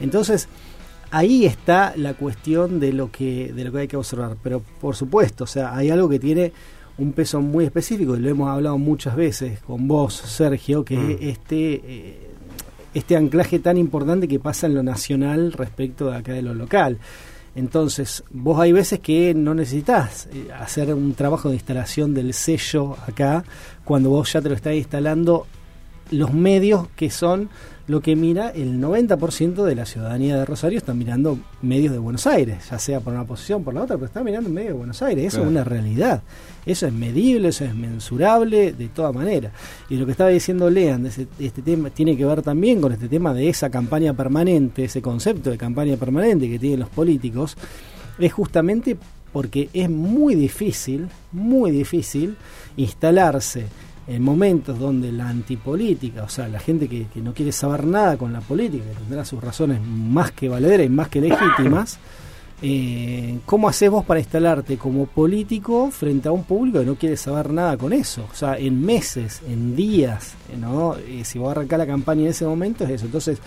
Entonces, 0.00 0.48
ahí 1.10 1.46
está 1.46 1.94
la 1.96 2.14
cuestión 2.14 2.80
de 2.80 2.92
lo 2.92 3.10
que 3.10 3.52
de 3.52 3.64
lo 3.64 3.72
que 3.72 3.78
hay 3.78 3.88
que 3.88 3.96
observar, 3.96 4.36
pero 4.42 4.62
por 4.80 4.96
supuesto, 4.96 5.44
o 5.44 5.46
sea, 5.46 5.74
hay 5.74 5.90
algo 5.90 6.08
que 6.08 6.18
tiene 6.18 6.52
un 6.98 7.12
peso 7.12 7.40
muy 7.40 7.64
específico 7.64 8.16
y 8.16 8.20
lo 8.20 8.28
hemos 8.28 8.48
hablado 8.48 8.78
muchas 8.78 9.16
veces 9.16 9.60
con 9.60 9.86
vos, 9.86 10.14
Sergio, 10.14 10.84
que 10.84 10.96
mm. 10.96 11.16
este 11.20 11.74
eh, 11.84 12.25
este 12.96 13.14
anclaje 13.14 13.58
tan 13.58 13.76
importante 13.76 14.26
que 14.26 14.40
pasa 14.40 14.66
en 14.66 14.74
lo 14.74 14.82
nacional 14.82 15.52
respecto 15.52 16.10
de 16.10 16.16
acá 16.16 16.32
de 16.32 16.40
lo 16.40 16.54
local. 16.54 16.98
Entonces, 17.54 18.24
vos 18.30 18.58
hay 18.58 18.72
veces 18.72 19.00
que 19.00 19.34
no 19.34 19.54
necesitas 19.54 20.28
eh, 20.32 20.48
hacer 20.58 20.94
un 20.94 21.14
trabajo 21.14 21.50
de 21.50 21.56
instalación 21.56 22.14
del 22.14 22.32
sello 22.32 22.96
acá, 23.06 23.44
cuando 23.84 24.10
vos 24.10 24.32
ya 24.32 24.40
te 24.40 24.48
lo 24.48 24.54
estás 24.54 24.74
instalando 24.74 25.46
los 26.10 26.32
medios 26.32 26.88
que 26.96 27.10
son 27.10 27.48
lo 27.88 28.00
que 28.00 28.16
mira 28.16 28.50
el 28.50 28.80
90% 28.80 29.62
de 29.62 29.74
la 29.76 29.86
ciudadanía 29.86 30.36
de 30.36 30.44
Rosario 30.44 30.76
está 30.76 30.92
mirando 30.92 31.38
medios 31.62 31.92
de 31.92 31.98
Buenos 31.98 32.26
Aires, 32.26 32.68
ya 32.68 32.78
sea 32.80 33.00
por 33.00 33.12
una 33.12 33.24
posición 33.24 33.60
o 33.60 33.64
por 33.64 33.74
la 33.74 33.82
otra, 33.82 33.96
pero 33.96 34.06
está 34.06 34.24
mirando 34.24 34.50
medios 34.50 34.72
de 34.72 34.78
Buenos 34.78 35.02
Aires. 35.02 35.26
Eso 35.26 35.42
es 35.42 35.46
una 35.46 35.62
realidad. 35.62 36.22
Eso 36.64 36.88
es 36.88 36.92
medible, 36.92 37.48
eso 37.48 37.64
es 37.64 37.74
mensurable 37.74 38.72
de 38.72 38.88
toda 38.88 39.12
manera. 39.12 39.52
Y 39.88 39.96
lo 39.96 40.04
que 40.04 40.12
estaba 40.12 40.30
diciendo 40.30 40.68
Lean 40.68 41.04
de 41.04 41.28
este 41.38 41.62
tema 41.62 41.90
tiene 41.90 42.16
que 42.16 42.24
ver 42.24 42.42
también 42.42 42.80
con 42.80 42.92
este 42.92 43.08
tema 43.08 43.32
de 43.32 43.48
esa 43.48 43.70
campaña 43.70 44.14
permanente, 44.14 44.84
ese 44.84 45.00
concepto 45.00 45.50
de 45.50 45.58
campaña 45.58 45.96
permanente 45.96 46.50
que 46.50 46.58
tienen 46.58 46.80
los 46.80 46.88
políticos, 46.88 47.56
es 48.18 48.32
justamente 48.32 48.96
porque 49.32 49.68
es 49.72 49.88
muy 49.88 50.34
difícil, 50.34 51.08
muy 51.30 51.70
difícil 51.70 52.36
instalarse 52.76 53.66
en 54.06 54.22
momentos 54.22 54.78
donde 54.78 55.10
la 55.10 55.28
antipolítica, 55.28 56.22
o 56.22 56.28
sea, 56.28 56.48
la 56.48 56.60
gente 56.60 56.88
que, 56.88 57.06
no 57.16 57.34
quiere 57.34 57.52
saber 57.52 57.84
nada 57.84 58.16
con 58.16 58.32
la 58.32 58.40
política, 58.40 58.84
que 58.84 59.00
tendrá 59.00 59.24
sus 59.24 59.42
razones 59.42 59.80
más 59.80 60.30
que 60.30 60.48
valederas 60.48 60.86
y 60.86 60.90
más 60.90 61.08
que 61.08 61.20
legítimas, 61.20 61.98
eh, 62.62 63.40
¿cómo 63.44 63.68
haces 63.68 63.90
vos 63.90 64.04
para 64.04 64.20
instalarte 64.20 64.78
como 64.78 65.06
político 65.06 65.90
frente 65.90 66.28
a 66.28 66.32
un 66.32 66.44
público 66.44 66.78
que 66.78 66.86
no 66.86 66.94
quiere 66.94 67.16
saber 67.16 67.50
nada 67.50 67.76
con 67.76 67.92
eso? 67.92 68.28
O 68.30 68.34
sea, 68.34 68.56
en 68.56 68.80
meses, 68.80 69.42
en 69.48 69.74
días, 69.74 70.34
¿no? 70.56 70.94
Eh, 70.96 71.22
si 71.24 71.38
vos 71.40 71.50
arrancás 71.50 71.78
la 71.78 71.86
campaña 71.86 72.22
en 72.22 72.28
ese 72.28 72.46
momento 72.46 72.84
es 72.84 72.90
eso. 72.90 73.06
Entonces, 73.06 73.38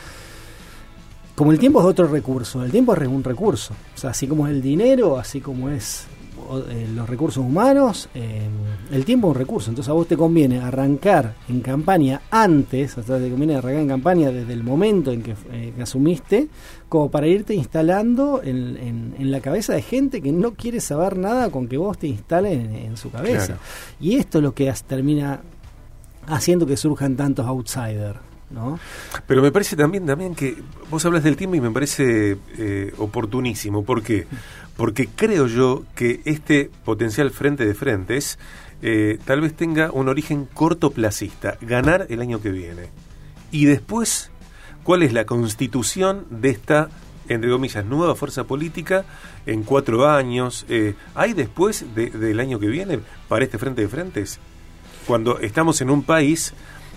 como 1.35 1.53
el 1.53 1.59
tiempo 1.59 1.79
es 1.79 1.85
otro 1.85 2.05
recurso, 2.05 2.65
el 2.65 2.71
tiempo 2.71 2.93
es 2.93 3.07
un 3.07 3.23
recurso. 3.23 3.73
O 3.95 3.97
sea, 3.97 4.09
así 4.09 4.27
como 4.27 4.45
es 4.45 4.51
el 4.51 4.61
dinero, 4.61 5.17
así 5.17 5.39
como 5.39 5.69
es 5.69 6.05
eh, 6.49 6.87
los 6.95 7.07
recursos 7.07 7.45
humanos, 7.45 8.09
eh, 8.15 8.47
el 8.91 9.05
tiempo 9.05 9.27
es 9.27 9.35
un 9.35 9.39
recurso. 9.39 9.69
Entonces 9.69 9.89
a 9.89 9.93
vos 9.93 10.07
te 10.07 10.17
conviene 10.17 10.59
arrancar 10.59 11.35
en 11.47 11.61
campaña 11.61 12.21
antes, 12.31 12.97
o 12.97 13.03
sea, 13.03 13.19
te 13.19 13.29
conviene 13.29 13.55
arrancar 13.55 13.81
en 13.81 13.87
campaña 13.87 14.31
desde 14.31 14.53
el 14.53 14.63
momento 14.63 15.11
en 15.11 15.21
que, 15.21 15.35
eh, 15.51 15.73
asumiste, 15.79 16.47
como 16.87 17.11
para 17.11 17.27
irte 17.27 17.53
instalando 17.53 18.41
en, 18.43 19.13
la 19.19 19.41
cabeza 19.41 19.73
de 19.73 19.83
gente 19.83 20.23
que 20.23 20.31
no 20.31 20.55
quiere 20.55 20.79
saber 20.79 21.17
nada 21.17 21.51
con 21.51 21.67
que 21.67 21.77
vos 21.77 21.99
te 21.99 22.07
instales 22.07 22.53
en, 22.57 22.97
su 22.97 23.11
cabeza. 23.11 23.57
Y 23.99 24.15
esto 24.15 24.39
es 24.39 24.43
lo 24.43 24.55
que 24.55 24.73
termina 24.87 25.41
haciendo 26.25 26.65
que 26.65 26.77
surjan 26.77 27.15
tantos 27.15 27.45
outsiders. 27.45 28.19
¿No? 28.49 28.79
Pero 29.27 29.43
me 29.43 29.51
parece 29.51 29.75
también, 29.75 30.07
también 30.07 30.33
que 30.33 30.57
vos 30.89 31.05
hablas 31.05 31.23
del 31.23 31.37
tiempo 31.37 31.55
y 31.55 31.61
me 31.61 31.69
parece 31.69 32.35
oportunísimo. 32.97 33.83
¿Por 33.83 34.01
qué? 34.01 34.25
Porque 34.79 35.09
creo 35.13 35.47
yo 35.47 35.83
que 35.93 36.21
este 36.23 36.71
potencial 36.85 37.31
frente 37.31 37.65
de 37.65 37.73
frentes 37.73 38.39
eh, 38.81 39.19
tal 39.25 39.41
vez 39.41 39.53
tenga 39.53 39.91
un 39.91 40.07
origen 40.07 40.47
cortoplacista, 40.53 41.57
ganar 41.59 42.07
el 42.07 42.21
año 42.21 42.41
que 42.41 42.49
viene. 42.49 42.83
Y 43.51 43.65
después, 43.65 44.31
¿cuál 44.83 45.03
es 45.03 45.11
la 45.11 45.25
constitución 45.25 46.25
de 46.29 46.51
esta, 46.51 46.87
entre 47.27 47.49
comillas, 47.51 47.83
nueva 47.83 48.15
fuerza 48.15 48.45
política 48.45 49.03
en 49.45 49.63
cuatro 49.63 50.09
años? 50.09 50.65
Eh, 50.69 50.95
¿Hay 51.13 51.33
después 51.33 51.85
del 51.93 52.39
año 52.39 52.57
que 52.57 52.67
viene 52.67 53.01
para 53.27 53.43
este 53.43 53.57
frente 53.57 53.81
de 53.81 53.89
frentes? 53.89 54.39
cuando 55.09 55.39
estamos 55.39 55.81
en 55.81 55.89
un 55.89 56.03
país 56.03 56.53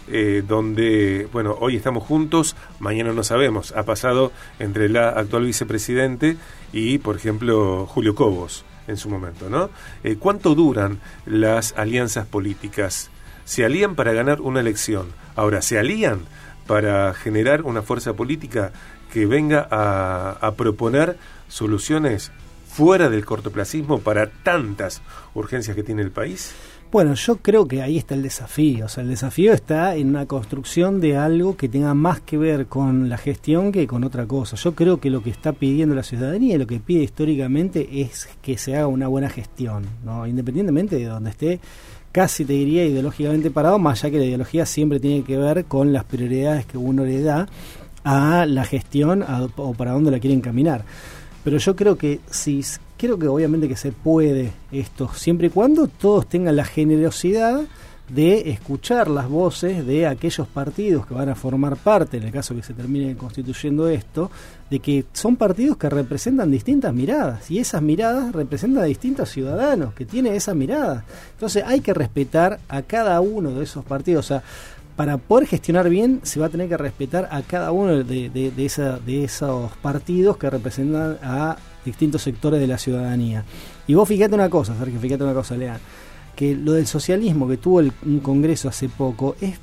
eh, 0.08 0.42
donde, 0.46 1.28
bueno, 1.32 1.56
hoy 1.60 1.76
estamos 1.76 2.04
juntos, 2.04 2.56
mañana 2.80 3.12
no 3.12 3.22
sabemos. 3.22 3.72
Ha 3.76 3.84
pasado 3.84 4.32
entre 4.58 4.88
la 4.88 5.10
actual 5.10 5.44
vicepresidente 5.44 6.36
y, 6.72 6.98
por 6.98 7.16
ejemplo, 7.16 7.86
Julio 7.86 8.14
Cobos 8.14 8.64
en 8.88 8.96
su 8.96 9.08
momento, 9.08 9.48
¿no? 9.48 9.70
Eh, 10.02 10.16
¿Cuánto 10.18 10.54
duran 10.54 10.98
las 11.24 11.74
alianzas 11.76 12.26
políticas? 12.26 13.10
Se 13.44 13.64
alían 13.64 13.94
para 13.94 14.12
ganar 14.12 14.40
una 14.40 14.60
elección. 14.60 15.06
Ahora, 15.36 15.62
¿se 15.62 15.78
alían 15.78 16.20
para 16.66 17.14
generar 17.14 17.62
una 17.62 17.82
fuerza 17.82 18.14
política 18.14 18.72
que 19.12 19.26
venga 19.26 19.66
a, 19.70 20.38
a 20.40 20.54
proponer 20.54 21.16
soluciones 21.48 22.32
fuera 22.68 23.10
del 23.10 23.24
cortoplacismo 23.24 24.00
para 24.00 24.30
tantas 24.30 25.02
urgencias 25.34 25.76
que 25.76 25.82
tiene 25.82 26.02
el 26.02 26.10
país? 26.10 26.54
Bueno, 26.92 27.14
yo 27.14 27.36
creo 27.38 27.66
que 27.66 27.80
ahí 27.80 27.96
está 27.96 28.14
el 28.14 28.22
desafío. 28.22 28.84
O 28.84 28.88
sea, 28.90 29.02
el 29.02 29.08
desafío 29.08 29.54
está 29.54 29.96
en 29.96 30.10
una 30.10 30.26
construcción 30.26 31.00
de 31.00 31.16
algo 31.16 31.56
que 31.56 31.70
tenga 31.70 31.94
más 31.94 32.20
que 32.20 32.36
ver 32.36 32.66
con 32.66 33.08
la 33.08 33.16
gestión 33.16 33.72
que 33.72 33.86
con 33.86 34.04
otra 34.04 34.26
cosa. 34.26 34.56
Yo 34.56 34.74
creo 34.74 35.00
que 35.00 35.08
lo 35.08 35.22
que 35.22 35.30
está 35.30 35.54
pidiendo 35.54 35.94
la 35.94 36.02
ciudadanía 36.02 36.54
y 36.54 36.58
lo 36.58 36.66
que 36.66 36.80
pide 36.80 37.02
históricamente 37.02 38.02
es 38.02 38.28
que 38.42 38.58
se 38.58 38.76
haga 38.76 38.88
una 38.88 39.08
buena 39.08 39.30
gestión, 39.30 39.86
¿no? 40.04 40.26
independientemente 40.26 40.96
de 40.96 41.06
donde 41.06 41.30
esté 41.30 41.60
casi 42.12 42.44
te 42.44 42.52
diría 42.52 42.84
ideológicamente 42.84 43.50
parado, 43.50 43.78
más 43.78 44.04
allá 44.04 44.10
que 44.10 44.18
la 44.18 44.26
ideología 44.26 44.66
siempre 44.66 45.00
tiene 45.00 45.24
que 45.24 45.38
ver 45.38 45.64
con 45.64 45.94
las 45.94 46.04
prioridades 46.04 46.66
que 46.66 46.76
uno 46.76 47.06
le 47.06 47.22
da 47.22 47.48
a 48.04 48.44
la 48.44 48.66
gestión 48.66 49.24
o 49.56 49.72
para 49.72 49.92
dónde 49.92 50.10
la 50.10 50.20
quieren 50.20 50.42
caminar. 50.42 50.84
Pero 51.42 51.56
yo 51.56 51.74
creo 51.74 51.96
que 51.96 52.20
si 52.30 52.62
creo 53.02 53.18
que 53.18 53.26
obviamente 53.26 53.66
que 53.66 53.74
se 53.74 53.90
puede 53.90 54.52
esto, 54.70 55.10
siempre 55.12 55.48
y 55.48 55.50
cuando 55.50 55.88
todos 55.88 56.28
tengan 56.28 56.54
la 56.54 56.64
generosidad 56.64 57.62
de 58.08 58.50
escuchar 58.50 59.08
las 59.08 59.28
voces 59.28 59.84
de 59.84 60.06
aquellos 60.06 60.46
partidos 60.46 61.04
que 61.04 61.12
van 61.12 61.28
a 61.28 61.34
formar 61.34 61.76
parte, 61.76 62.18
en 62.18 62.22
el 62.22 62.30
caso 62.30 62.54
que 62.54 62.62
se 62.62 62.74
termine 62.74 63.16
constituyendo 63.16 63.88
esto, 63.88 64.30
de 64.70 64.78
que 64.78 65.04
son 65.12 65.34
partidos 65.34 65.78
que 65.78 65.90
representan 65.90 66.52
distintas 66.52 66.94
miradas 66.94 67.50
y 67.50 67.58
esas 67.58 67.82
miradas 67.82 68.32
representan 68.32 68.84
a 68.84 68.86
distintos 68.86 69.30
ciudadanos 69.30 69.94
que 69.94 70.04
tienen 70.04 70.34
esa 70.34 70.54
mirada. 70.54 71.04
Entonces 71.32 71.64
hay 71.66 71.80
que 71.80 71.94
respetar 71.94 72.60
a 72.68 72.82
cada 72.82 73.20
uno 73.20 73.50
de 73.50 73.64
esos 73.64 73.84
partidos. 73.84 74.26
O 74.26 74.28
sea, 74.28 74.44
para 74.94 75.18
poder 75.18 75.48
gestionar 75.48 75.88
bien 75.88 76.20
se 76.22 76.38
va 76.38 76.46
a 76.46 76.50
tener 76.50 76.68
que 76.68 76.76
respetar 76.76 77.28
a 77.32 77.42
cada 77.42 77.72
uno 77.72 78.04
de, 78.04 78.30
de, 78.30 78.64
esa, 78.64 79.00
de 79.00 79.24
esos 79.24 79.72
partidos 79.78 80.36
que 80.36 80.48
representan 80.48 81.18
a 81.20 81.56
distintos 81.84 82.22
sectores 82.22 82.60
de 82.60 82.66
la 82.66 82.78
ciudadanía. 82.78 83.44
Y 83.86 83.94
vos 83.94 84.08
fíjate 84.08 84.34
una 84.34 84.48
cosa, 84.48 84.76
Sergio, 84.78 85.00
fíjate 85.00 85.24
una 85.24 85.34
cosa, 85.34 85.56
Lean, 85.56 85.78
que 86.36 86.54
lo 86.54 86.72
del 86.72 86.86
socialismo 86.86 87.48
que 87.48 87.56
tuvo 87.56 87.80
el, 87.80 87.92
un 88.04 88.20
congreso 88.20 88.68
hace 88.68 88.88
poco 88.88 89.36
es 89.40 89.58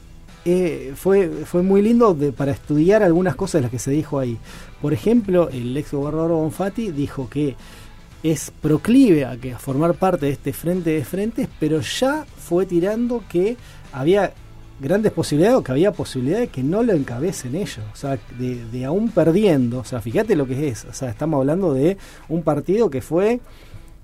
eh, 0.45 0.93
fue, 0.95 1.29
fue 1.45 1.63
muy 1.63 1.81
lindo 1.81 2.17
para 2.35 2.53
estudiar 2.53 3.03
algunas 3.03 3.35
cosas 3.35 3.59
de 3.59 3.61
las 3.63 3.71
que 3.71 3.79
se 3.79 3.91
dijo 3.91 4.19
ahí. 4.19 4.37
Por 4.81 4.93
ejemplo, 4.93 5.49
el 5.49 5.75
ex 5.75 5.91
gobernador 5.91 6.31
Bonfatti 6.31 6.91
dijo 6.91 7.29
que 7.29 7.55
es 8.23 8.51
proclive 8.61 9.25
a, 9.25 9.37
que, 9.37 9.53
a 9.53 9.59
formar 9.59 9.95
parte 9.95 10.27
de 10.27 10.31
este 10.31 10.53
frente 10.53 10.91
de 10.91 11.03
frentes, 11.03 11.47
pero 11.59 11.81
ya 11.81 12.25
fue 12.37 12.65
tirando 12.65 13.23
que 13.29 13.57
había 13.91 14.33
grandes 14.79 15.11
posibilidades 15.11 15.57
o 15.57 15.63
que 15.63 15.71
había 15.71 15.91
posibilidades 15.91 16.47
de 16.47 16.51
que 16.53 16.63
no 16.63 16.83
lo 16.83 16.93
encabecen 16.93 17.55
ellos, 17.55 17.83
o 17.93 17.95
sea, 17.95 18.17
de, 18.37 18.65
de, 18.65 18.85
aún 18.85 19.09
perdiendo, 19.09 19.79
o 19.79 19.83
sea, 19.83 20.01
fíjate 20.01 20.35
lo 20.35 20.47
que 20.47 20.69
es, 20.69 20.85
o 20.85 20.93
sea, 20.93 21.09
estamos 21.09 21.39
hablando 21.39 21.73
de 21.73 21.97
un 22.29 22.43
partido 22.43 22.89
que 22.89 23.01
fue 23.01 23.41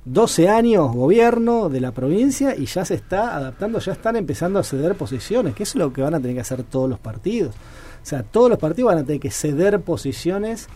12 0.05 0.49
años 0.49 0.93
gobierno 0.93 1.69
de 1.69 1.81
la 1.81 1.91
provincia 1.91 2.55
y 2.55 2.65
ya 2.65 2.85
se 2.85 2.95
está 2.95 3.35
adaptando, 3.35 3.79
ya 3.79 3.93
están 3.93 4.15
empezando 4.15 4.59
a 4.59 4.63
ceder 4.63 4.95
posiciones, 4.95 5.55
que 5.55 5.63
es 5.63 5.75
lo 5.75 5.91
que 5.93 6.01
van 6.01 6.13
a 6.13 6.19
tener 6.19 6.35
que 6.35 6.41
hacer 6.41 6.63
todos 6.63 6.89
los 6.89 6.99
partidos, 6.99 7.55
o 7.55 8.05
sea, 8.05 8.23
todos 8.23 8.49
los 8.49 8.59
partidos 8.59 8.93
van 8.93 9.03
a 9.03 9.05
tener 9.05 9.21
que 9.21 9.31
ceder 9.31 9.81
posiciones 9.81 10.67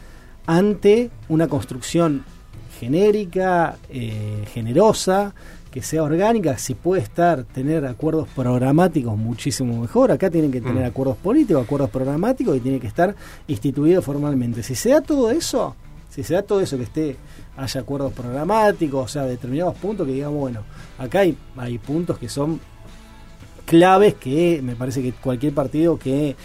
ante 0.48 1.12
una 1.28 1.48
construcción 1.48 2.24
genérica, 2.80 3.78
eh, 3.90 4.46
generosa, 4.54 5.34
que 5.72 5.82
sea 5.84 6.04
orgánica, 6.04 6.58
si 6.58 6.74
puede 6.74 7.02
estar, 7.02 7.44
tener 7.44 7.86
acuerdos 7.86 8.28
programáticos 8.36 9.18
muchísimo 9.18 9.80
mejor. 9.80 10.12
Acá 10.12 10.30
tienen 10.30 10.52
que 10.52 10.62
tener 10.62 10.84
mm. 10.84 10.88
acuerdos 10.88 11.18
políticos, 11.18 11.64
acuerdos 11.64 11.90
programáticos 11.90 12.58
y 12.58 12.60
tiene 12.60 12.80
que 12.80 12.88
estar 12.88 13.16
instituido 13.48 14.02
formalmente. 14.02 14.64
Si 14.64 14.76
se 14.76 14.90
da 14.90 15.02
todo 15.02 15.30
eso, 15.30 15.76
si 16.10 16.24
se 16.24 16.34
da 16.34 16.42
todo 16.42 16.62
eso 16.62 16.78
que 16.78 16.84
esté, 16.84 17.16
haya 17.56 17.82
acuerdos 17.82 18.14
programáticos, 18.14 19.06
o 19.06 19.08
sea, 19.08 19.24
determinados 19.26 19.76
puntos 19.76 20.08
que 20.08 20.14
digamos, 20.14 20.40
bueno, 20.40 20.62
acá 20.98 21.20
hay, 21.20 21.38
hay 21.58 21.78
puntos 21.78 22.18
que 22.18 22.30
son 22.30 22.60
claves 23.66 24.16
que 24.16 24.62
me 24.64 24.76
parece 24.76 25.04
que 25.04 25.12
cualquier 25.12 25.54
partido 25.54 26.00
que 26.00 26.36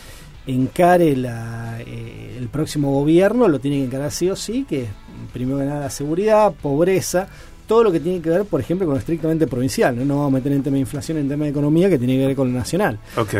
encare 0.46 1.16
la, 1.16 1.80
eh, 1.80 2.36
el 2.38 2.48
próximo 2.48 2.92
gobierno 2.92 3.48
lo 3.48 3.60
tiene 3.60 3.78
que 3.78 3.84
encarar 3.84 4.10
sí 4.10 4.28
o 4.28 4.36
sí, 4.36 4.66
que 4.68 4.86
primero 5.32 5.58
que 5.58 5.64
nada 5.64 5.80
la 5.80 5.90
seguridad, 5.90 6.52
pobreza, 6.52 7.28
todo 7.66 7.84
lo 7.84 7.92
que 7.92 8.00
tiene 8.00 8.20
que 8.20 8.30
ver, 8.30 8.44
por 8.44 8.60
ejemplo, 8.60 8.86
con 8.86 8.94
lo 8.94 8.98
estrictamente 8.98 9.46
provincial. 9.46 9.96
No 10.06 10.16
vamos 10.16 10.32
a 10.32 10.36
meter 10.36 10.52
en 10.52 10.62
tema 10.62 10.74
de 10.74 10.80
inflación, 10.80 11.18
en 11.18 11.28
tema 11.28 11.44
de 11.44 11.50
economía, 11.50 11.88
que 11.88 11.98
tiene 11.98 12.18
que 12.18 12.26
ver 12.26 12.36
con 12.36 12.52
lo 12.52 12.58
nacional. 12.58 12.98
Ok. 13.16 13.34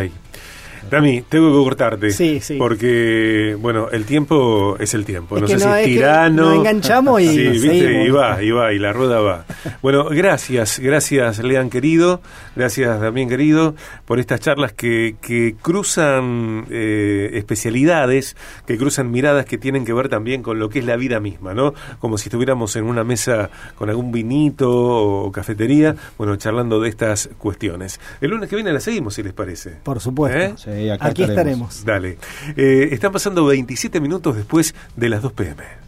Dami, 0.90 1.22
tengo 1.22 1.48
que 1.50 1.64
cortarte. 1.64 2.10
Sí, 2.10 2.40
sí. 2.40 2.56
Porque, 2.56 3.56
bueno, 3.60 3.88
el 3.90 4.04
tiempo 4.04 4.76
es 4.78 4.94
el 4.94 5.04
tiempo. 5.04 5.38
no 5.38 5.46
sé 5.46 5.58
si 5.58 5.68
es 5.68 5.84
tirano. 5.84 6.42
Nos 6.46 6.58
enganchamos 6.58 7.20
y. 7.20 7.24
Sí, 7.34 7.48
viste, 7.48 8.04
y 8.04 8.10
va, 8.10 8.42
y 8.42 8.50
va, 8.50 8.72
y 8.72 8.78
la 8.78 8.92
rueda 8.92 9.20
va. 9.20 9.44
Bueno, 9.82 10.04
gracias, 10.08 10.78
gracias, 10.78 11.38
Lean 11.40 11.68
querido. 11.68 12.20
Gracias, 12.56 13.00
Damián 13.00 13.28
querido, 13.28 13.74
por 14.04 14.20
estas 14.20 14.40
charlas 14.40 14.72
que, 14.72 15.16
que 15.20 15.56
cruzan 15.60 16.66
eh, 16.70 17.30
especialidades, 17.34 18.36
que 18.66 18.78
cruzan 18.78 19.10
miradas 19.10 19.44
que 19.44 19.58
tienen 19.58 19.84
que 19.84 19.92
ver 19.92 20.08
también 20.08 20.42
con 20.42 20.60
lo 20.60 20.68
que 20.68 20.78
es 20.78 20.84
la 20.84 20.96
vida 20.96 21.18
misma, 21.18 21.52
¿no? 21.52 21.74
Como 21.98 22.16
si 22.16 22.28
estuviéramos 22.28 22.76
en 22.76 22.84
una 22.84 23.02
mesa 23.02 23.50
con 23.74 23.90
algún 23.90 24.12
vinito 24.12 24.70
o 24.70 25.32
cafetería, 25.32 25.96
bueno, 26.16 26.36
charlando 26.36 26.80
de 26.80 26.88
estas 26.88 27.28
cuestiones. 27.38 28.00
El 28.20 28.30
lunes 28.30 28.48
que 28.48 28.54
viene 28.54 28.72
la 28.72 28.80
seguimos, 28.80 29.14
si 29.14 29.22
les 29.22 29.32
parece. 29.32 29.70
Por 29.82 30.00
supuesto. 30.00 30.38
¿Eh? 30.38 30.54
Aquí 31.00 31.22
estaremos. 31.22 31.84
Dale. 31.84 32.18
Eh, 32.56 32.88
están 32.92 33.12
pasando 33.12 33.44
27 33.46 34.00
minutos 34.00 34.36
después 34.36 34.74
de 34.96 35.08
las 35.08 35.22
2 35.22 35.32
pm. 35.32 35.83